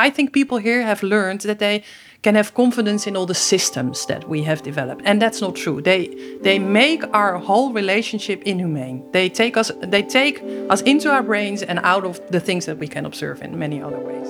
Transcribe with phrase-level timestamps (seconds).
[0.00, 1.82] I think people here have learned that they
[2.22, 5.02] can have confidence in all the systems that we have developed.
[5.04, 5.82] And that's not true.
[5.82, 9.02] They they make our whole relationship inhumane.
[9.10, 10.40] They take us they take
[10.70, 13.82] us into our brains and out of the things that we can observe in many
[13.82, 14.28] other ways.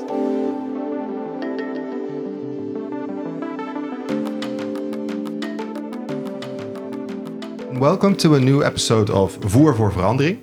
[7.79, 10.43] Welcome to a new episode of Voer voor Verandering.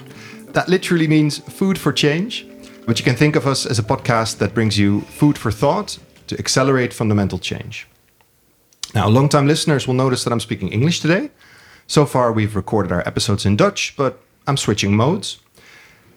[0.54, 2.46] That literally means food for change,
[2.86, 5.98] but you can think of us as a podcast that brings you food for thought
[6.28, 7.88] to accelerate fundamental change.
[8.93, 11.32] Now, long-time listeners will notice that I'm speaking English today.
[11.88, 15.40] So far, we've recorded our episodes in Dutch, but I'm switching modes.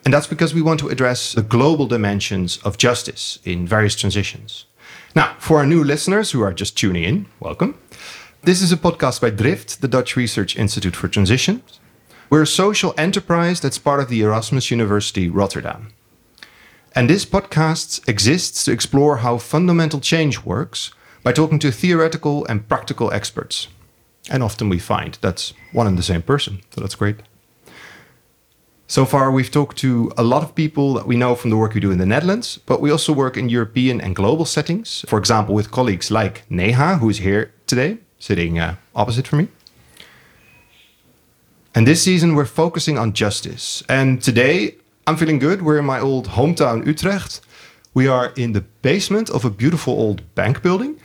[0.04, 4.66] And that's because we want to address the global dimensions of justice in various transitions.
[5.14, 7.78] Now, for our new listeners who are just tuning in, welcome.
[8.42, 11.80] This is a podcast by Drift, the Dutch Research Institute for Transitions.
[12.30, 15.92] We're a social enterprise that's part of the Erasmus University Rotterdam.
[16.98, 20.90] And this podcast exists to explore how fundamental change works
[21.22, 23.68] by talking to theoretical and practical experts.
[24.28, 27.18] And often we find that's one and the same person, so that's great.
[28.88, 31.74] So far, we've talked to a lot of people that we know from the work
[31.74, 35.04] we do in the Netherlands, but we also work in European and global settings.
[35.06, 39.48] For example, with colleagues like Neha, who is here today, sitting uh, opposite from me.
[41.76, 43.84] And this season, we're focusing on justice.
[43.88, 44.78] And today,
[45.08, 45.62] I'm feeling good.
[45.62, 47.40] We're in my old hometown, Utrecht.
[47.94, 51.00] We are in the basement of a beautiful old bank building.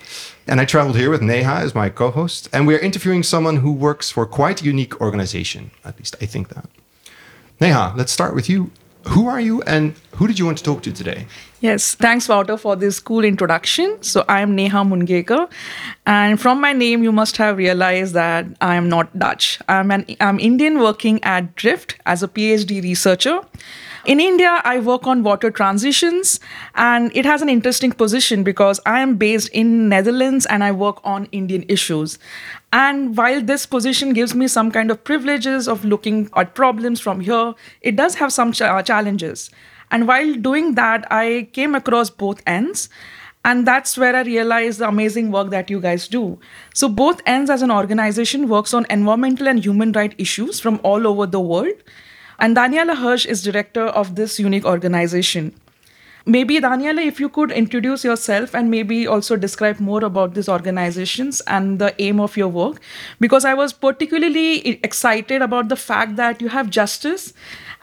[0.45, 2.49] And I traveled here with Neha as my co host.
[2.51, 5.71] And we're interviewing someone who works for quite a unique organization.
[5.85, 6.67] At least I think that.
[7.61, 8.71] Neha, let's start with you.
[9.07, 11.25] Who are you and who did you want to talk to today?
[11.61, 13.97] Yes, thanks, Wouter, for this cool introduction.
[14.01, 15.49] So, I'm Neha Mungekar,
[16.05, 19.59] and from my name, you must have realized that I am not Dutch.
[19.67, 23.41] I'm an I'm Indian working at Drift as a PhD researcher.
[24.05, 26.41] In India, I work on water transitions,
[26.75, 30.99] and it has an interesting position because I am based in Netherlands and I work
[31.05, 32.19] on Indian issues.
[32.73, 37.21] And while this position gives me some kind of privileges of looking at problems from
[37.21, 39.49] here, it does have some ch- challenges.
[39.89, 42.89] And while doing that, I came across both ends.
[43.45, 46.39] And that's where I realized the amazing work that you guys do.
[46.73, 51.05] So, both ends as an organization works on environmental and human rights issues from all
[51.07, 51.73] over the world.
[52.43, 55.53] And Daniëlle Hirsch is director of this unique organization.
[56.25, 61.39] Maybe, Daniëlle, if you could introduce yourself and maybe also describe more about these organizations
[61.47, 62.81] and the aim of your work,
[63.21, 67.33] because I was particularly excited about the fact that you have justice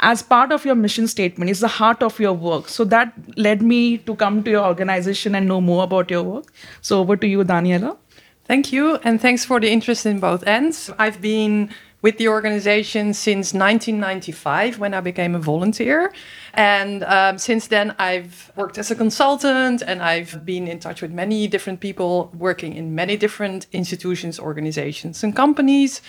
[0.00, 1.50] as part of your mission statement.
[1.50, 2.68] It's the heart of your work.
[2.68, 6.52] So that led me to come to your organization and know more about your work.
[6.82, 7.96] So over to you, Daniëlle.
[8.44, 10.90] Thank you, and thanks for the interest in both ends.
[10.98, 11.70] I've been
[12.02, 16.12] with the organization since 1995 when I became a volunteer.
[16.54, 21.12] And um, since then, I've worked as a consultant and I've been in touch with
[21.12, 26.00] many different people working in many different institutions, organizations, and companies.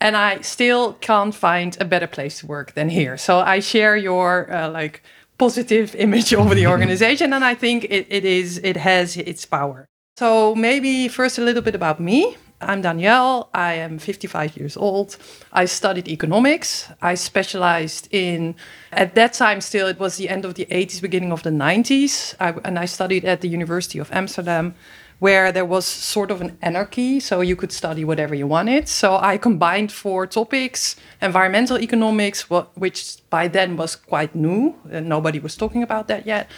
[0.00, 3.16] And I still can't find a better place to work than here.
[3.16, 5.02] So I share your uh, like
[5.38, 9.86] positive image over the organization, and I think it, it is it has its power.
[10.16, 12.36] So maybe first a little bit about me.
[12.60, 13.48] I'm Daniëlle.
[13.54, 15.16] I am 55 years old.
[15.52, 16.88] I studied economics.
[17.00, 18.54] I specialized in,
[18.92, 22.34] at that time still, it was the end of the 80s, beginning of the 90s.
[22.38, 24.74] I, and I studied at the University of Amsterdam,
[25.20, 28.88] where there was sort of an anarchy, so you could study whatever you wanted.
[28.88, 35.38] So I combined four topics environmental economics, which by then was quite new, and nobody
[35.38, 36.50] was talking about that yet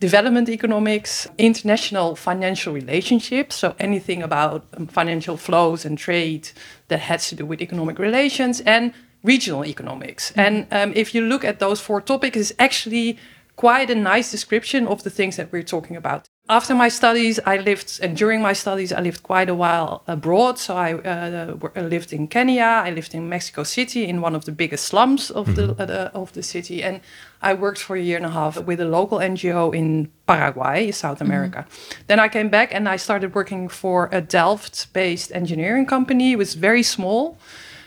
[0.00, 6.50] development economics, international financial relationships, so anything about um, financial flows and trade
[6.88, 10.30] that has to do with economic relations, and regional economics.
[10.30, 10.40] Mm-hmm.
[10.40, 13.18] And um, if you look at those four topics, it's actually
[13.56, 17.58] quite a nice description of the things that we're talking about after my studies, I
[17.58, 20.58] lived, and during my studies, I lived quite a while abroad.
[20.58, 24.52] So I uh, lived in Kenya, I lived in Mexico City, in one of the
[24.52, 25.76] biggest slums of mm-hmm.
[25.76, 27.00] the uh, of the city, and
[27.40, 31.18] I worked for a year and a half with a local NGO in Paraguay, South
[31.18, 31.26] mm-hmm.
[31.26, 31.58] America.
[31.58, 32.02] Mm-hmm.
[32.08, 36.32] Then I came back and I started working for a Delft-based engineering company.
[36.32, 37.38] It was very small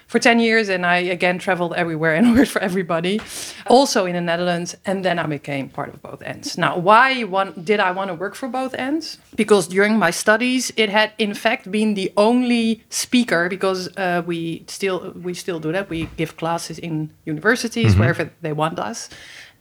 [0.07, 3.21] for 10 years and I again traveled everywhere and worked for everybody,
[3.67, 4.75] also in the Netherlands.
[4.85, 6.57] And then I became part of both ends.
[6.57, 9.17] Now, why one, did I want to work for both ends?
[9.35, 14.63] Because during my studies, it had in fact been the only speaker because uh, we
[14.67, 15.89] still we still do that.
[15.89, 17.99] We give classes in universities mm-hmm.
[17.99, 19.09] wherever they want us.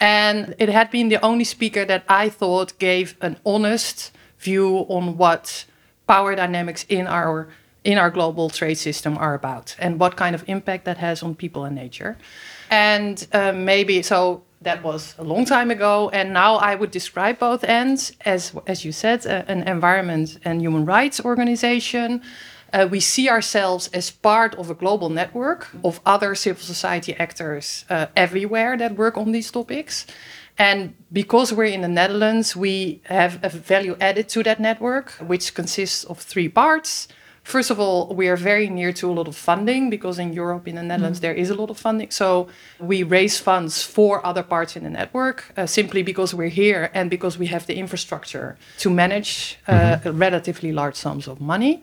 [0.01, 5.17] And it had been the only speaker that I thought gave an honest view on
[5.17, 5.65] what
[6.09, 7.49] power dynamics in our
[7.85, 11.35] in our global trade system are about and what kind of impact that has on
[11.35, 12.17] people and nature.
[12.71, 16.09] And uh, maybe so that was a long time ago.
[16.11, 20.61] And now I would describe both ends as, as you said, uh, an environment and
[20.61, 22.23] human rights organization.
[22.73, 27.85] Uh, we see ourselves as part of a global network of other civil society actors
[27.91, 30.07] uh, everywhere that work on these topics.
[30.59, 35.55] And because we're in the Netherlands, we have a value added to that network, which
[35.55, 37.09] consists of three parts.
[37.45, 40.69] First of all, we are very near to a lot of funding because in Europe,
[40.69, 41.23] in the Netherlands, mm.
[41.23, 42.11] there is a lot of funding.
[42.11, 42.47] So
[42.79, 47.11] we raise funds for other parts in the network uh, simply because we're here and
[47.11, 50.19] because we have the infrastructure to manage uh, mm-hmm.
[50.19, 51.83] relatively large sums of money.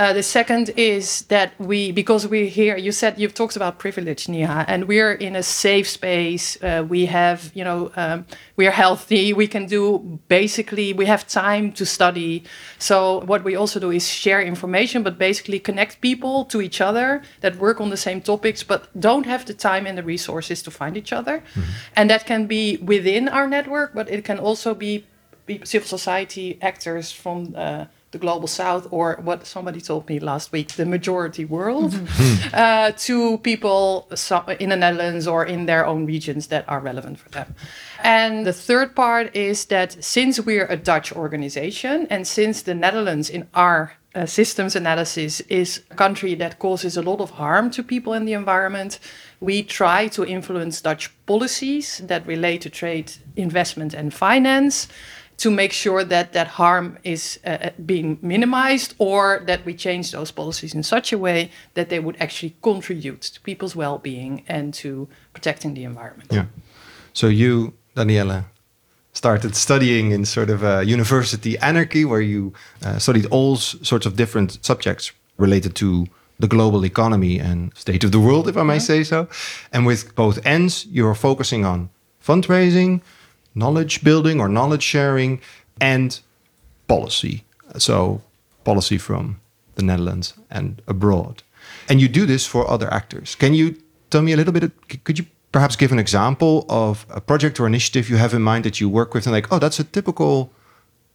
[0.00, 4.30] Uh, the second is that we, because we're here, you said you've talked about privilege,
[4.30, 6.56] Neha, and we're in a safe space.
[6.62, 8.24] Uh, we have, you know, um,
[8.56, 9.34] we are healthy.
[9.34, 12.44] We can do basically, we have time to study.
[12.78, 17.20] So what we also do is share information, but basically connect people to each other
[17.42, 20.70] that work on the same topics, but don't have the time and the resources to
[20.70, 21.40] find each other.
[21.40, 21.70] Mm-hmm.
[21.96, 25.04] And that can be within our network, but it can also be,
[25.44, 27.54] be civil society actors from.
[27.54, 32.54] Uh, the global south or what somebody told me last week the majority world mm-hmm.
[32.54, 34.08] uh, to people
[34.58, 37.54] in the netherlands or in their own regions that are relevant for them
[38.02, 43.30] and the third part is that since we're a dutch organization and since the netherlands
[43.30, 47.82] in our uh, systems analysis is a country that causes a lot of harm to
[47.82, 48.98] people and the environment.
[49.38, 54.88] We try to influence Dutch policies that relate to trade, investment, and finance
[55.40, 60.12] to make sure that that harm is uh, uh, being minimized or that we change
[60.12, 64.74] those policies in such a way that they would actually contribute to people's well-being and
[64.74, 66.30] to protecting the environment.
[66.30, 66.44] Yeah.
[67.14, 68.44] So you, Daniëlle,
[69.12, 72.52] started studying in sort of a university anarchy where you
[72.84, 76.06] uh, studied all sorts of different subjects related to
[76.38, 79.26] the global economy and state of the world, if I may say so.
[79.72, 81.88] And with both ends, you're focusing on
[82.22, 83.00] fundraising,
[83.54, 85.40] knowledge building or knowledge sharing
[85.80, 86.20] and
[86.86, 87.44] policy.
[87.78, 88.22] So,
[88.64, 89.40] policy from
[89.76, 91.42] the Netherlands and abroad.
[91.88, 93.34] And you do this for other actors.
[93.34, 93.76] Can you
[94.10, 94.72] tell me a little bit?
[95.04, 98.64] Could you perhaps give an example of a project or initiative you have in mind
[98.64, 100.52] that you work with and like, oh, that's a typical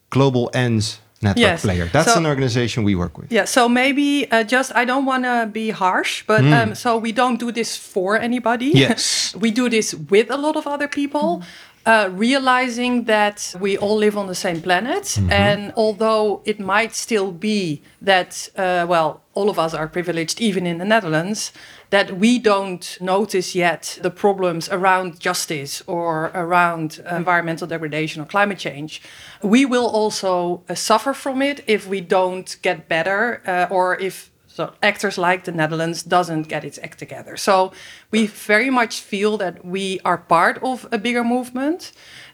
[0.10, 1.62] global ends network yes.
[1.62, 1.90] player.
[1.92, 3.32] That's so, an organization we work with.
[3.32, 3.46] Yeah.
[3.46, 6.54] So maybe uh, just I don't want to be harsh, but mm.
[6.54, 8.72] um, so we don't do this for anybody.
[8.74, 9.36] Yes.
[9.40, 11.40] we do this with a lot of other people.
[11.40, 11.46] Mm
[11.86, 15.04] uh, realizing that we all live on the same planet.
[15.04, 15.32] Mm-hmm.
[15.32, 20.66] And although it might still be that, uh, well, all of us are privileged, even
[20.66, 21.52] in the Netherlands,
[21.90, 28.26] that we don't notice yet the problems around justice or around uh, environmental degradation or
[28.26, 29.02] climate change.
[29.44, 34.32] We will also uh, suffer from it if we don't get better uh, or if
[34.56, 37.36] so actors like the Netherlands doesn't get its act together.
[37.36, 37.74] So
[38.10, 41.92] we very much feel that we are part of a bigger movement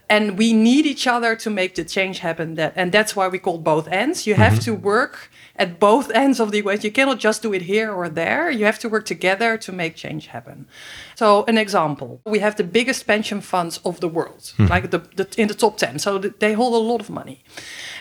[0.08, 3.40] and we need each other to make the change happen that and that's why we
[3.40, 4.76] call both ends you have mm-hmm.
[4.76, 8.10] to work at both ends of the equation you cannot just do it here or
[8.10, 10.68] there you have to work together to make change happen
[11.16, 14.68] so an example we have the biggest pension funds of the world mm-hmm.
[14.68, 17.42] like the, the, in the top 10 so they hold a lot of money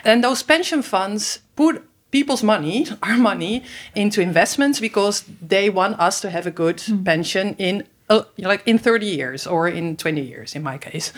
[0.03, 3.63] and those pension funds put people's money, our money,
[3.95, 7.03] into investments because they want us to have a good mm.
[7.03, 11.13] pension in uh, like in 30 years or in 20 years, in my case.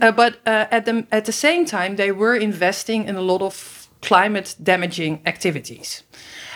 [0.00, 3.40] Uh, but uh, at the at the same time, they were investing in a lot
[3.40, 6.02] of climate damaging activities.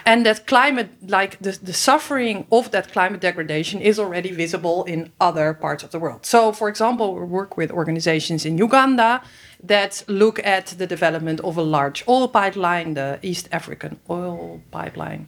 [0.06, 5.10] And that climate, like the, the suffering of that climate degradation, is already visible in
[5.20, 6.24] other parts of the world.
[6.24, 9.20] So, for example, we work with organizations in Uganda
[9.64, 15.26] that look at the development of a large oil pipeline, the East African oil pipeline.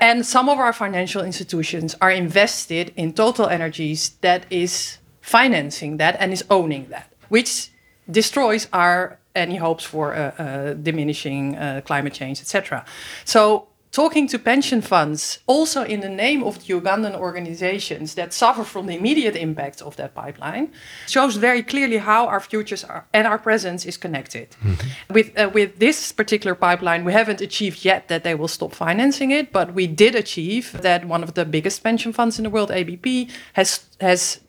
[0.00, 6.16] And some of our financial institutions are invested in Total Energies that is financing that
[6.18, 7.70] and is owning that, which
[8.10, 12.84] destroys our any hopes for uh, uh, diminishing uh, climate change, etc.
[13.24, 13.67] So
[13.98, 18.86] talking to pension funds, also in the name of the Ugandan organizations that suffer from
[18.86, 20.70] the immediate impact of that pipeline,
[21.08, 24.46] shows very clearly how our futures are, and our presence is connected.
[24.50, 25.14] Mm-hmm.
[25.16, 29.32] With, uh, with this particular pipeline, we haven't achieved yet that they will stop financing
[29.32, 32.70] it, but we did achieve that one of the biggest pension funds in the world,
[32.70, 33.68] ABP, has
[34.00, 34.40] has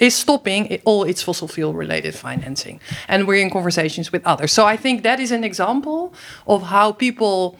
[0.00, 2.80] is stopping all its fossil fuel related financing.
[3.08, 4.52] And we're in conversations with others.
[4.52, 6.12] So I think that is an example
[6.46, 7.56] of how people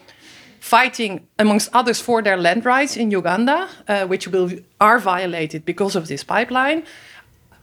[0.62, 4.48] fighting, amongst others, for their land rights in Uganda, uh, which will,
[4.80, 6.84] are violated because of this pipeline.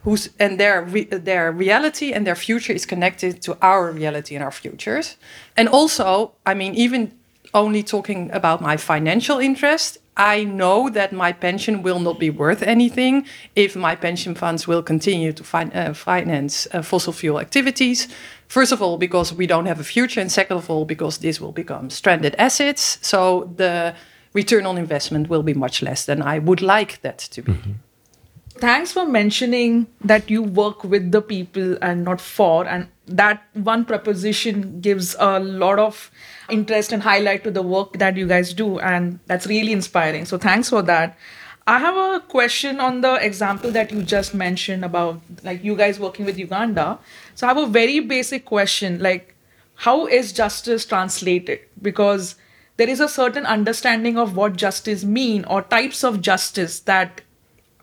[0.04, 4.44] Who's, and their re, their reality and their future is connected to our reality and
[4.44, 5.16] our futures.
[5.56, 7.12] And also, I mean, even
[7.54, 9.98] only talking about my financial interest.
[10.16, 13.26] I know that my pension will not be worth anything
[13.56, 18.08] if my pension funds will continue to fin- uh, finance uh, fossil fuel activities.
[18.50, 21.40] First of all, because we don't have a future, and second of all, because this
[21.40, 22.98] will become stranded assets.
[23.00, 23.94] So the
[24.32, 27.52] return on investment will be much less than I would like that to be.
[27.52, 27.72] Mm-hmm
[28.60, 33.84] thanks for mentioning that you work with the people and not for and that one
[33.84, 36.10] proposition gives a lot of
[36.48, 40.36] interest and highlight to the work that you guys do and that's really inspiring so
[40.36, 41.16] thanks for that
[41.72, 46.00] i have a question on the example that you just mentioned about like you guys
[46.00, 46.98] working with uganda.
[47.34, 49.36] So i have a very basic question like
[49.80, 51.60] how is justice translated?
[51.80, 52.34] Because
[52.76, 57.22] there is a certain understanding of what justice mean or types of justice that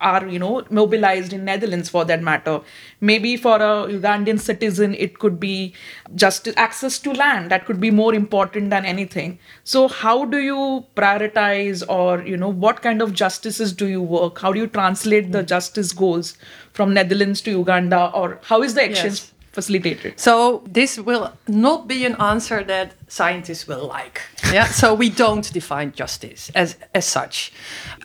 [0.02, 2.62] are you know mobilized in netherlands for that matter.
[3.02, 5.74] Maybe for a ugandan citizen it could be
[6.16, 9.40] just access to land that could be more important than anything.
[9.64, 14.40] So how do you prioritize or you know what kind of justices do you work?
[14.40, 15.48] How do you translate the hmm.
[15.48, 16.38] justice goals
[16.74, 18.12] from netherlands to uganda?
[18.14, 20.14] Or how is the exchange yes facilitated.
[20.20, 24.22] So this will not be an answer that scientists will like.
[24.54, 24.68] Yeah.
[24.82, 27.52] so we don't define justice as as such.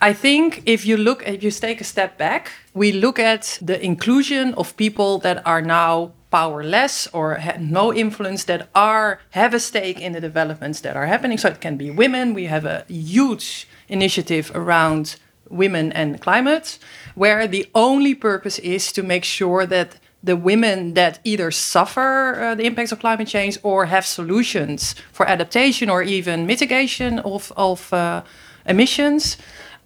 [0.09, 2.43] I think if you look if you take a step back,
[2.73, 7.27] we look at the inclusion of people that are now powerless or
[7.59, 11.39] no influence that are have a stake in the developments that are happening.
[11.39, 12.33] So it can be women.
[12.33, 15.05] We have a huge initiative around
[15.49, 16.79] women and climate,
[17.15, 19.89] where the only purpose is to make sure that
[20.23, 25.27] the women that either suffer uh, the impacts of climate change or have solutions for
[25.27, 28.23] adaptation or even mitigation of, of uh,
[28.65, 29.37] emissions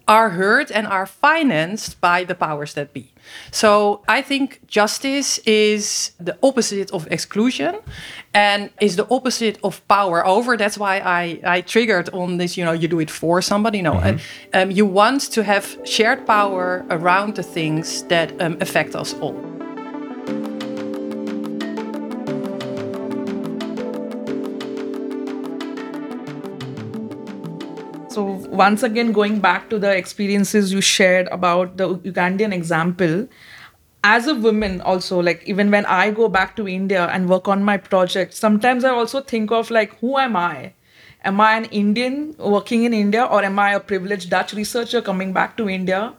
[0.06, 3.12] are heard and are financed by the powers that be.
[3.50, 7.76] So I think justice is the opposite of exclusion
[8.32, 10.56] and is the opposite of power over.
[10.56, 13.82] That's why I, I triggered on this, you know, you do it for somebody.
[13.82, 14.18] No, mm-hmm.
[14.54, 19.36] um, you want to have shared power around the things that um, affect us all.
[28.18, 33.28] So, once again, going back to the experiences you shared about the Ugandan example,
[34.02, 37.62] as a woman, also, like even when I go back to India and work on
[37.62, 40.72] my project, sometimes I also think of like, who am I?
[41.22, 45.32] Am I an Indian working in India or am I a privileged Dutch researcher coming
[45.32, 46.12] back to India?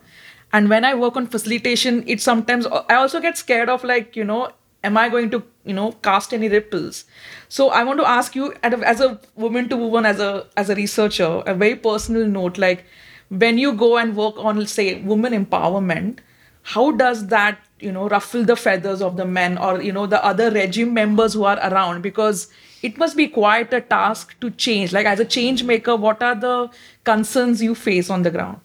[0.54, 4.24] And when I work on facilitation, it sometimes I also get scared of like, you
[4.24, 4.52] know,
[4.82, 7.04] am I going to, you know, cast any ripples?
[7.48, 10.74] So I want to ask you, as a woman to woman, as a as a
[10.74, 12.84] researcher, a very personal note, like
[13.28, 16.18] when you go and work on, say, women empowerment,
[16.62, 20.24] how does that you know ruffle the feathers of the men or you know the
[20.24, 22.02] other regime members who are around?
[22.02, 22.48] Because
[22.82, 24.92] it must be quite a task to change.
[24.92, 26.70] Like as a change maker what are the
[27.04, 28.60] concerns you face on the ground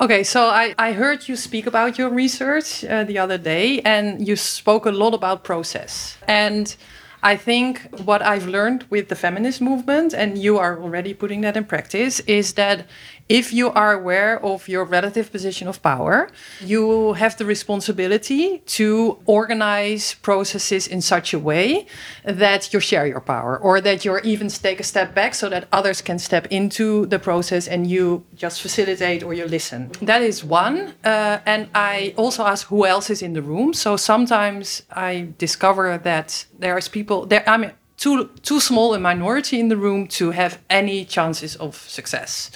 [0.00, 4.24] Okay, so I, I heard you speak about your research uh, the other day, and
[4.24, 6.16] you spoke a lot about process.
[6.28, 6.76] And
[7.22, 11.56] I think what I've learned with the feminist movement, and you are already putting that
[11.56, 12.86] in practice, is that
[13.28, 19.18] if you are aware of your relative position of power, you have the responsibility to
[19.26, 21.86] organize processes in such a way
[22.24, 25.68] that you share your power or that you even take a step back so that
[25.72, 29.90] others can step into the process and you just facilitate or you listen.
[30.00, 30.94] That is one.
[31.04, 33.74] Uh, and I also ask who else is in the room.
[33.74, 37.48] So sometimes I discover that there's people there.
[37.48, 41.76] I mean, too too small a minority in the room to have any chances of
[41.76, 42.50] success.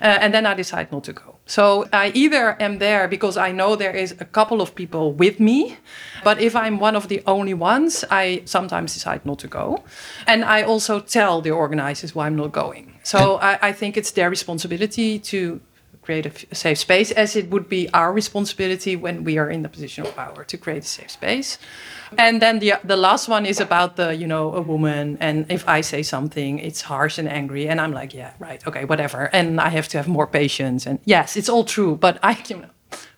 [0.00, 1.36] Uh, and then I decide not to go.
[1.46, 5.38] So I either am there because I know there is a couple of people with
[5.38, 5.76] me,
[6.24, 9.84] but if I'm one of the only ones, I sometimes decide not to go.
[10.26, 12.98] And I also tell the organizers why I'm not going.
[13.02, 15.60] So I, I think it's their responsibility to
[16.04, 19.68] create a, safe space, as it would be our responsibility when we are in the
[19.68, 21.58] position of power to create a safe space.
[22.18, 25.62] And then the the last one is about the you know a woman, and if
[25.66, 29.60] I say something, it's harsh and angry, and I'm like, yeah, right, okay, whatever, and
[29.60, 30.86] I have to have more patience.
[30.86, 32.70] And yes, it's all true, but I you know.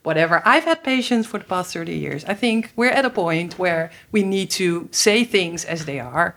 [0.03, 0.41] Whatever.
[0.45, 2.25] I've had patience for the past 30 years.
[2.27, 6.37] I think we're at a point where we need to say things as they are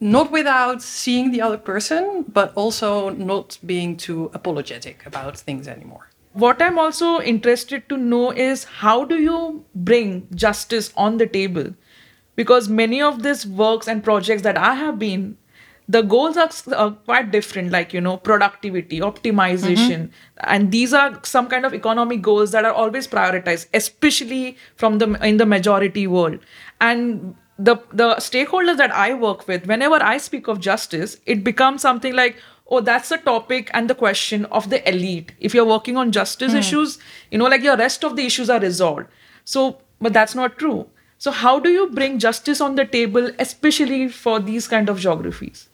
[0.00, 6.08] not without seeing the other person, but also not being too apologetic about things anymore.
[6.32, 11.74] What I'm also interested to know is how do you bring justice on the table?
[12.36, 15.36] Because many of these works and projects that I have been,
[15.88, 20.02] the goals are, are quite different, like, you know, productivity, optimization.
[20.02, 20.44] Mm-hmm.
[20.44, 25.12] And these are some kind of economic goals that are always prioritized, especially from the
[25.26, 26.38] in the majority world.
[26.80, 31.82] And the the stakeholders that I work with, whenever I speak of justice, it becomes
[31.82, 32.36] something like,
[32.68, 35.32] oh, that's the topic and the question of the elite.
[35.40, 36.58] If you're working on justice hmm.
[36.58, 36.98] issues,
[37.30, 39.06] you know, like your rest of the issues are resolved.
[39.44, 40.86] So, but that's not true.
[41.18, 45.69] So, how do you bring justice on the table, especially for these kind of geographies?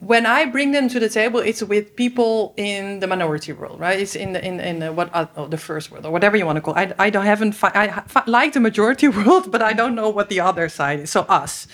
[0.00, 4.00] When I bring them to the table, it's with people in the minority world, right?
[4.00, 6.46] It's in the in in the, what uh, oh, the first world or whatever you
[6.46, 6.74] want to call.
[6.76, 6.94] It.
[6.98, 10.08] I I don't haven't fi- I fi- like the majority world, but I don't know
[10.08, 11.10] what the other side is.
[11.10, 11.66] So us,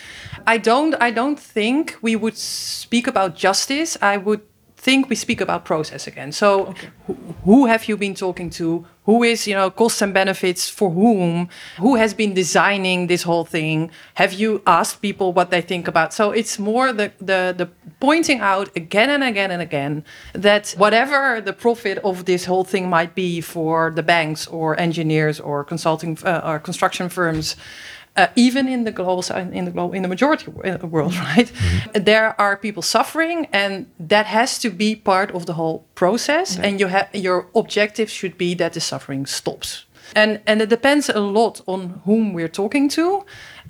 [0.47, 3.97] I don't I don't think we would speak about justice.
[4.03, 4.43] I would
[4.81, 6.33] think we speak about process again.
[6.33, 6.75] So,
[7.07, 8.87] who, who have you been talking to?
[9.05, 11.49] Who is, you know, costs and benefits for whom?
[11.79, 13.91] Who has been designing this whole thing?
[14.15, 16.15] Have you asked people what they think about?
[16.15, 17.69] So it's more the the the
[18.01, 22.89] pointing out again and again and again that whatever the profit of this whole thing
[22.89, 27.57] might be for the banks or engineers or consulting uh, or construction firms
[28.17, 32.05] uh, even in the global in the global in the majority world right mm-hmm.
[32.05, 36.67] there are people suffering and that has to be part of the whole process yeah.
[36.67, 41.09] and you have your objective should be that the suffering stops and and it depends
[41.09, 43.19] a lot on whom we're talking to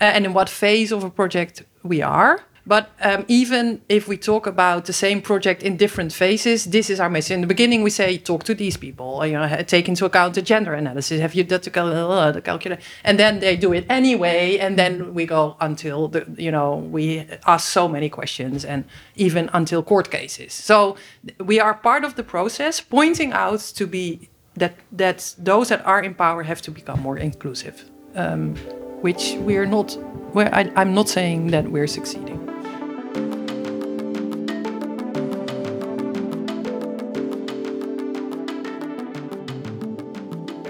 [0.00, 4.16] uh, and in what phase of a project we are but um, even if we
[4.16, 7.34] talk about the same project in different phases, this is our message.
[7.34, 9.26] In the beginning, we say talk to these people.
[9.26, 11.20] You know, take into account the gender analysis.
[11.20, 12.78] Have you done the, cal- the calculate?
[13.02, 14.58] And then they do it anyway.
[14.58, 18.84] And then we go until the you know we ask so many questions and
[19.16, 20.52] even until court cases.
[20.52, 20.96] So
[21.40, 26.00] we are part of the process, pointing out to be that that those that are
[26.04, 27.76] in power have to become more inclusive.
[28.14, 28.54] Um,
[29.02, 29.96] which we're not.
[30.34, 32.29] Where I'm not saying that we're succeeding.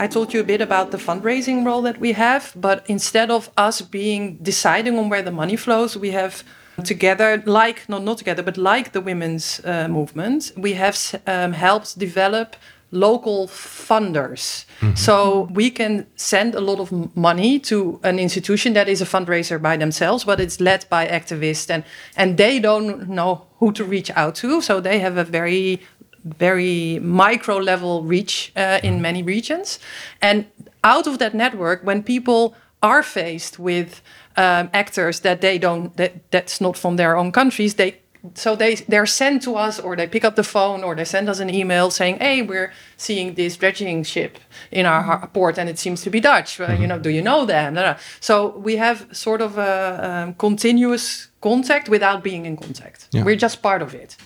[0.01, 3.51] I told you a bit about the fundraising role that we have, but instead of
[3.59, 6.43] us being deciding on where the money flows, we have
[6.85, 11.99] together, like no, not together, but like the women's uh, movement, we have um, helped
[11.99, 12.57] develop
[12.93, 14.65] local funders.
[14.81, 14.95] Mm-hmm.
[14.95, 19.61] So we can send a lot of money to an institution that is a fundraiser
[19.61, 21.85] by themselves, but it's led by activists and
[22.17, 24.63] and they don't know who to reach out to.
[24.63, 25.81] So they have a very
[26.25, 29.79] very micro level reach uh, in many regions.
[30.21, 30.47] And
[30.85, 34.01] out of that network, when people are faced with
[34.37, 38.01] um, actors that they don't that that's not from their own countries, they
[38.35, 41.29] so they they're sent to us or they pick up the phone or they send
[41.29, 44.39] us an email saying hey we're seeing this dredging ship
[44.71, 47.47] in our port and it seems to be dutch well, you know do you know
[47.47, 47.97] them?
[48.21, 53.09] So we have sort of a um, continuous contact without being in contact.
[53.13, 53.25] Yeah.
[53.25, 54.17] we're just part of it.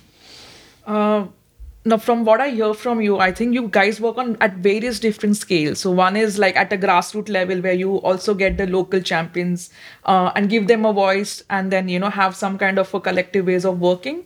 [0.87, 1.27] Uh,
[1.87, 4.99] now from what i hear from you i think you guys work on at various
[5.01, 5.81] different scales.
[5.81, 9.71] So one is like at a grassroots level where you also get the local champions
[10.05, 13.01] uh, and give them a voice and then you know have some kind of a
[13.01, 14.25] collective ways of working.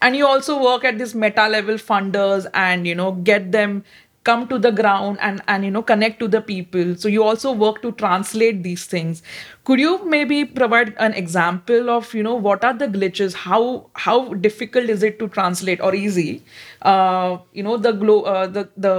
[0.00, 3.84] And you also work at this meta level funders and you know get them
[4.28, 6.94] come to the ground and and you know connect to the people.
[7.04, 9.22] So you also work to translate these things.
[9.70, 13.38] Could you maybe provide an example of you know what are the glitches?
[13.44, 13.62] How
[14.06, 16.42] how difficult is it to translate or easy?
[16.82, 18.94] Uh, you know the glo- uh, the the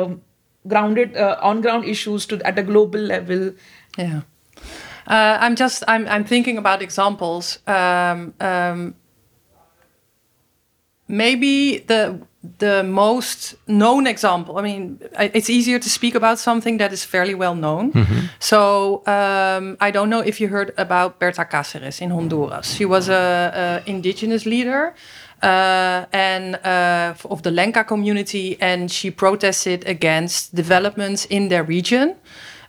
[0.67, 3.51] grounded uh, on ground issues to at a global level.
[3.97, 4.21] Yeah.
[5.07, 7.59] Uh, i'm just i'm i'm thinking about examples.
[7.67, 8.95] Um, um,
[11.09, 12.19] maybe the
[12.59, 17.35] the most known example i mean it's easier to speak about something that is fairly
[17.35, 18.27] well known mm-hmm.
[18.39, 23.09] so um, i don't know if you heard about berta cáceres in honduras she was
[23.09, 24.93] a, a indigenous leader
[25.41, 32.15] uh, and uh, of the lenca community and she protested against developments in their region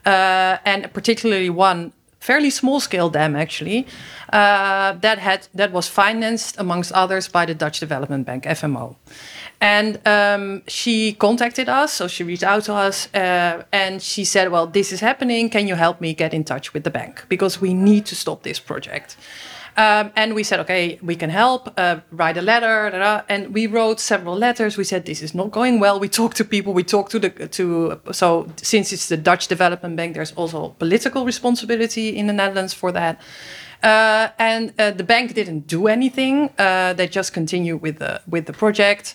[0.05, 3.87] uh, and particularly one fairly small scale dam actually
[4.33, 8.95] uh, that had that was financed amongst others by the Dutch Development Bank FMO.
[9.61, 14.51] And um, she contacted us, so she reached out to us uh, and she said,
[14.51, 15.51] Well, this is happening.
[15.51, 17.25] Can you help me get in touch with the bank?
[17.29, 19.17] Because we need to stop this project.
[19.81, 22.91] Um, and we said, okay, we can help, uh, write a letter.
[22.91, 23.23] Da, da.
[23.31, 24.77] And we wrote several letters.
[24.77, 25.99] We said, this is not going well.
[25.99, 26.75] We talked to people.
[26.75, 31.25] We talked to the, to, so since it's the Dutch Development Bank, there's also political
[31.25, 33.23] responsibility in the Netherlands for that.
[33.83, 36.51] Uh, and uh, the bank didn't do anything.
[36.59, 39.15] Uh, they just continued with the, with the project.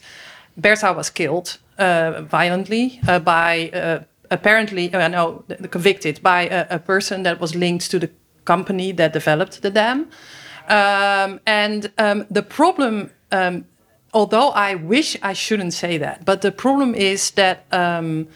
[0.58, 7.22] Berta was killed uh, violently uh, by apparently uh, no convicted by a, a, person
[7.22, 8.10] that was linked to the
[8.46, 10.08] company that developed the dam.
[10.70, 13.66] Um, and um, the problem, um,
[14.14, 18.28] although I wish I shouldn't say that, but the problem is that um,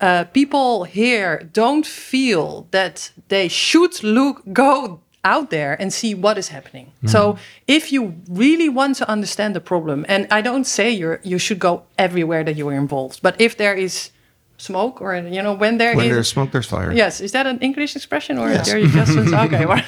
[0.00, 6.38] uh, people here don't feel that they should look go out there and see what
[6.38, 6.92] is happening.
[7.06, 11.38] So if you really want to understand the problem, and I don't say you you
[11.38, 14.10] should go everywhere that you are involved, but if there is
[14.58, 16.92] smoke or you know when there When is- there's smoke, there's fire.
[16.92, 18.72] Yes, is that an English expression or Yes.
[18.72, 19.66] are you just okay?
[19.66, 19.82] Well,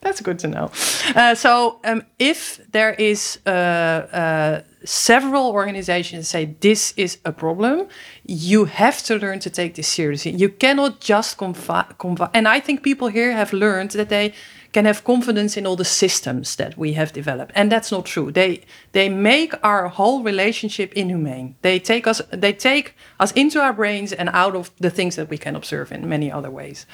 [0.00, 0.70] that's good to know.
[1.14, 7.88] Uh, so, um, if there is uh, uh, several organizations say this is a problem,
[8.24, 10.32] you have to learn to take this seriously.
[10.32, 14.32] You cannot just confi- and I think people here have learned that they
[14.76, 17.50] can have confidence in all the systems that we have developed.
[17.54, 18.30] And that's not true.
[18.30, 18.60] They
[18.92, 21.54] they make our whole relationship inhumane.
[21.62, 22.86] They take us they take
[23.18, 26.28] us into our brains and out of the things that we can observe in many
[26.30, 26.86] other ways.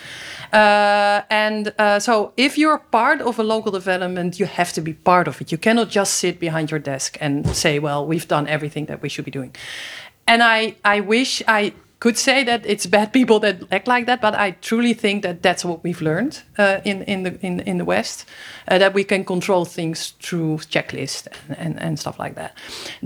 [0.52, 4.92] Uh, and uh, so if you're part of a local development you have to be
[4.92, 5.50] part of it.
[5.52, 9.08] You cannot just sit behind your desk and say well we've done everything that we
[9.08, 9.52] should be doing.
[10.32, 10.58] And i
[10.94, 14.56] i wish i could say that it's bad people that act like that, but I
[14.60, 18.24] truly think that that's what we've learned uh, in in the in, in the West,
[18.66, 22.50] uh, that we can control things through checklists and, and, and stuff like that.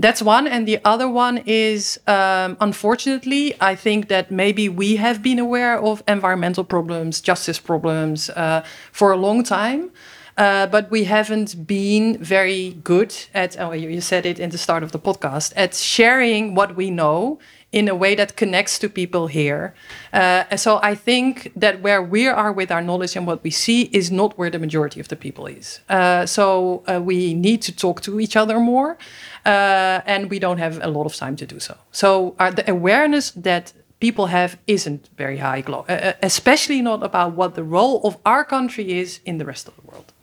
[0.03, 5.21] That's one, and the other one is um, unfortunately, I think that maybe we have
[5.21, 9.91] been aware of environmental problems, justice problems uh, for a long time.
[10.37, 14.57] Uh, but we haven't been very good at, oh, you you said it in the
[14.57, 17.39] start of the podcast, at sharing what we know
[17.77, 19.73] in a way that connects to people here.
[20.11, 23.81] Uh, so I think that where we are with our knowledge and what we see
[23.91, 25.81] is not where the majority of the people is.
[25.89, 28.97] Uh, so uh, we need to talk to each other more,
[29.45, 31.75] uh, and we don't have a lot of time to do so.
[31.91, 37.33] So our, the awareness that people have isn't very high, uh, uh, especially not about
[37.33, 40.13] what the role of our country is in the rest of the world.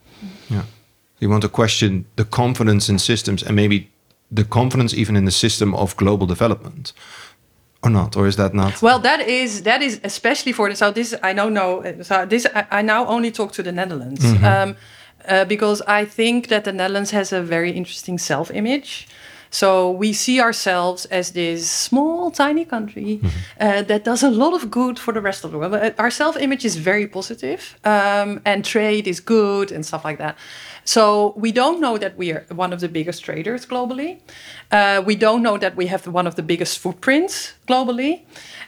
[0.49, 0.65] Yeah.
[1.21, 3.91] You want to question the confidence in systems and maybe
[4.35, 6.93] the confidence even in the system of global development.
[7.85, 8.81] Or not, or is that not?
[8.81, 12.47] Well, that is that is especially for the so this I don't know so this
[12.55, 14.77] I, I now only talk to the Netherlands um,
[15.29, 19.07] uh, because I think that the Netherlands has a very interesting self-image.
[19.51, 23.21] So we see ourselves as this small, tiny country
[23.61, 25.73] uh, that does a lot of good for the rest of the world.
[25.73, 30.37] But Our self-image is very positive, um, and trade is good and stuff like that.
[30.85, 34.21] So we don't know that we are one of the biggest traders globally.
[34.71, 38.23] Uh, we don't know that we have one of the biggest footprints globally.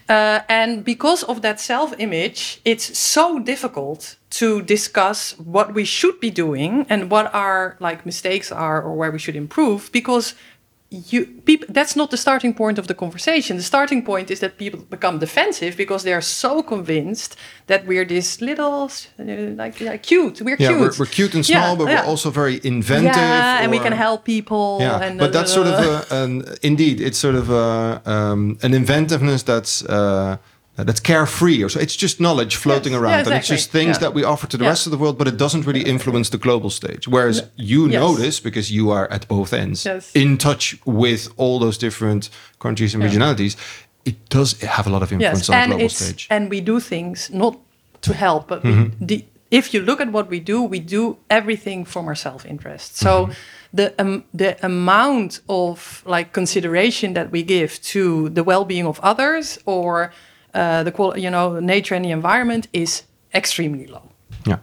[0.08, 6.20] Uh, and because of that self image, it's so difficult to discuss what we should
[6.20, 10.34] be doing and what our like mistakes are or where we should improve because
[10.90, 14.56] you people that's not the starting point of the conversation the starting point is that
[14.56, 18.84] people become defensive because they are so convinced that we're this little
[19.18, 19.24] uh,
[19.62, 22.02] like, like cute we're yeah, cute we're, we're cute and small, Yeah, but yeah.
[22.02, 23.16] we're also very inventive.
[23.16, 26.44] yeah and we can help people Yeah, and but that's sort of uh, a, an
[26.62, 30.36] indeed, it's sort of a, um, an inventiveness that's uh,
[30.84, 31.80] that's carefree, or so.
[31.80, 34.00] It's just knowledge floating Yes, around, yeah, and it's just things Yeah.
[34.00, 34.70] that we offer to the Yeah.
[34.70, 37.08] rest of the world, but it doesn't really influence the global stage.
[37.08, 38.00] Whereas you Yes.
[38.00, 40.10] know this because you are at both ends, Yes.
[40.14, 43.56] in touch with all those different countries and regionalities.
[44.04, 46.26] It does have a lot of influence on the global stage.
[46.30, 47.56] and we do things not
[48.02, 48.82] to help but Mm-hmm.
[49.00, 52.96] we, the, if you look at what we do we do everything from our self-interest
[52.98, 53.32] so Mm-hmm.
[53.78, 59.58] the um, the amount of like consideration that we give to the well-being of others
[59.66, 60.12] or
[60.56, 64.02] uh, the qual- you know nature and the environment is extremely low.
[64.44, 64.58] Yeah,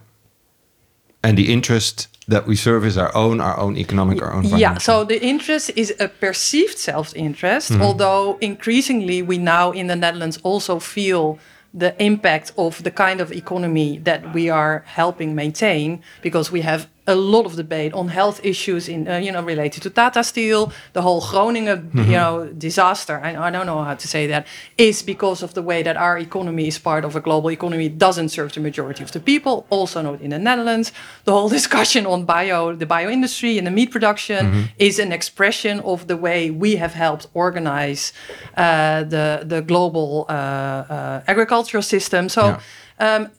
[1.22, 4.44] and the interest that we serve is our own, our own economic, our own.
[4.44, 9.96] Yeah, so the interest is a perceived self interest, although increasingly we now in the
[9.96, 11.38] Netherlands also feel
[11.74, 16.88] the impact of the kind of economy that we are helping maintain because we have
[17.06, 20.72] a lot of debate on health issues in uh, you know related to Tata Steel.
[20.92, 24.46] The whole Groningen you know disaster I, I don't know how to say that
[24.78, 28.30] is because of the way that our economy is part of a global economy doesn't
[28.30, 30.92] serve the majority of the people also not in the Netherlands.
[31.24, 35.80] The whole discussion on bio the bio industry and the meat production is an expression
[35.80, 38.12] of the way we have helped organize
[38.56, 42.28] uh, the the global uh, uh, agricultural system.
[42.28, 43.16] So Yeah.
[43.16, 43.30] um,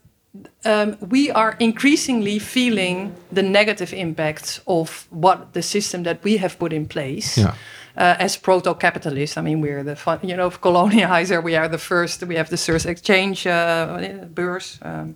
[0.65, 6.58] um, we are increasingly feeling the negative impacts of what the system that we have
[6.58, 7.38] put in place.
[7.38, 7.56] Yeah.
[7.98, 11.39] Uh, as proto-capitalists, I mean, we're the you know colonizer.
[11.39, 12.24] We are the first.
[12.24, 15.15] We have the first exchange, uh, beurs, um,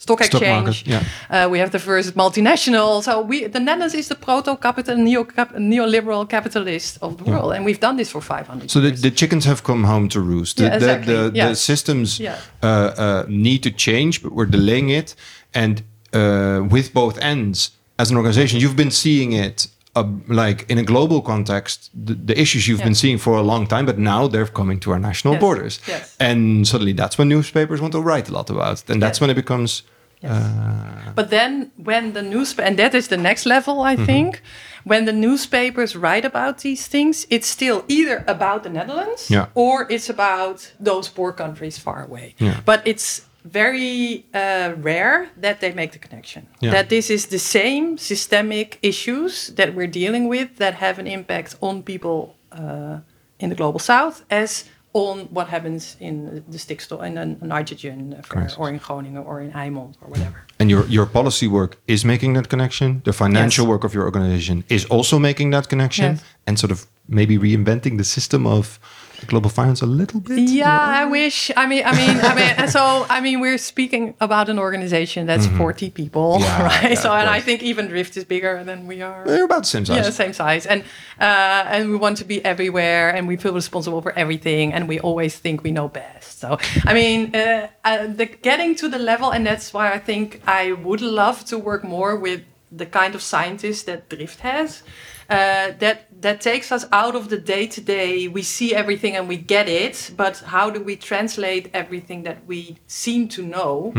[0.00, 0.86] stock Stock exchange.
[0.86, 0.86] market,
[1.30, 1.44] yeah.
[1.44, 3.02] Uh, we have the first multinational.
[3.02, 7.80] So we, the Netherlands is the proto-capital, neo neoliberal capitalist of the world, and we've
[7.80, 10.56] done this for 500 So the, the chickens have come home to roost.
[10.56, 11.14] The, Yeah, exactly.
[11.14, 11.54] the, the, Yeah.
[11.54, 12.36] systems Yeah.
[12.62, 15.14] uh, uh, need to change, but we're delaying it.
[15.54, 15.82] And
[16.12, 20.82] uh, with both ends, as an organization, you've been seeing it uh, like in a
[20.84, 22.84] global context, the, the issues you've Yeah.
[22.86, 25.40] been seeing for a long time, but now they're coming to our national Yes.
[25.40, 25.80] borders.
[25.88, 26.16] Yes.
[26.18, 28.90] And suddenly that's when newspapers want to write a lot about it.
[28.90, 29.20] And that's Yes.
[29.20, 29.82] when it becomes
[30.22, 30.32] Yes.
[30.32, 33.80] Uh, But then when the newspaper, and that is the next level.
[33.80, 34.42] I think,
[34.84, 39.46] when the newspapers write about these things, it's still either about the Netherlands Yeah.
[39.54, 42.34] or it's about those poor countries far away.
[42.38, 42.60] Yeah.
[42.66, 46.46] But it's very uh, rare that they make the connection.
[46.60, 46.72] Yeah.
[46.72, 51.56] That this is the same systemic issues that we're dealing with that have an impact
[51.60, 52.98] on people uh,
[53.38, 58.48] in the global south as on what happens in the stikstof in a nitrogen affair,
[58.58, 60.34] or in Groningen or in IJmond or whatever.
[60.58, 63.00] and your your policy work is making that connection.
[63.04, 63.70] The financial Yes.
[63.70, 66.24] work of your organization is also making that connection, Yes.
[66.46, 68.78] and sort of maybe reinventing the system of
[69.26, 70.48] global finance a little bit.
[70.48, 71.50] Yeah, I wish.
[71.56, 72.68] I mean, I mean, I mean.
[72.68, 76.38] so, I mean, we're speaking about an organization that's 40 people.
[76.40, 76.90] Yeah, right?
[76.90, 79.24] yeah, so, and I think even Drift is bigger than we are.
[79.26, 80.04] They're about the same size.
[80.04, 80.82] Yeah, same size, and
[81.20, 85.00] uh, and we want to be everywhere, and we feel responsible for everything, and we
[85.00, 86.40] always think we know best.
[86.40, 90.40] So, I mean, uh, uh, the getting to the level, and that's why I think
[90.46, 94.82] I would love to work more with the kind of scientists that Drift has.
[95.28, 98.28] Uh, that that takes us out of the day to day.
[98.28, 102.76] We see everything and we get it, but how do we translate everything that we
[102.86, 103.92] seem to know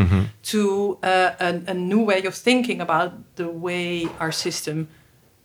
[0.44, 4.88] to uh, a, a new way of thinking about the way our system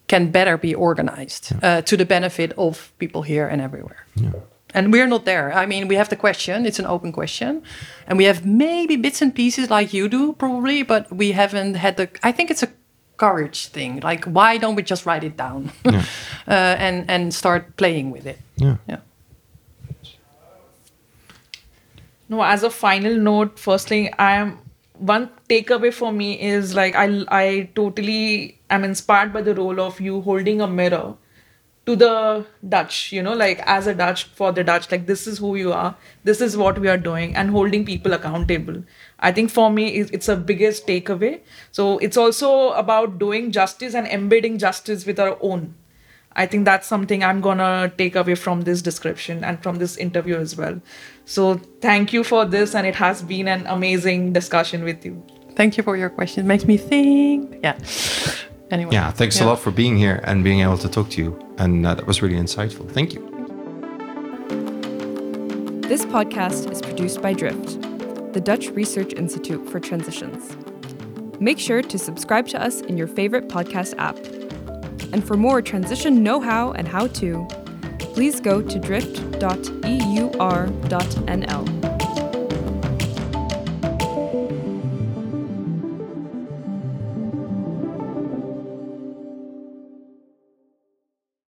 [0.09, 4.07] can better be organized uh, to the benefit of people here and everywhere.
[4.75, 5.53] And we're not there.
[5.53, 7.62] I mean, we have the question, it's an open question.
[8.07, 11.97] And we have maybe bits and pieces like you do, probably, but we haven't had
[11.97, 12.09] the.
[12.23, 12.69] I think it's a
[13.16, 14.00] courage thing.
[14.00, 16.00] Like, why don't we just write it down uh,
[16.46, 18.38] and, and start playing with it?
[18.57, 18.76] Yeah.
[18.88, 19.00] Yeah.
[22.29, 24.59] No, as a final note, firstly, I am
[24.98, 30.00] one takeaway for me is like I I totally am inspired by the role of
[30.00, 31.14] you holding a mirror
[31.87, 35.38] to the Dutch, you know, like as a Dutch for the Dutch, like this is
[35.38, 38.83] who you are, this is what we are doing, and holding people accountable.
[39.18, 41.40] I think for me, it's it's a biggest takeaway.
[41.72, 45.74] So it's also about doing justice and embedding justice with our own.
[46.38, 50.37] I think that's something I'm gonna take away from this description and from this interview
[50.37, 50.83] as well.
[51.24, 55.22] So thank you for this, and it has been an amazing discussion with you.
[55.57, 56.44] Thank you for your question.
[56.44, 57.61] It makes me think.
[57.62, 57.79] Yeah.
[58.70, 58.92] Anyway.
[58.92, 61.38] Yeah, thanks a lot for being here and being able to talk to you.
[61.57, 62.90] And uh, that was really insightful.
[62.90, 63.22] Thank you.
[65.88, 67.81] This podcast is produced by Drift,
[68.37, 70.55] the Dutch Research Institute for Transitions.
[71.40, 74.18] Make sure to subscribe to us in your favorite podcast app.
[75.14, 77.49] And for more transition know how and how to,
[77.99, 79.37] please go to drift.eur.nl.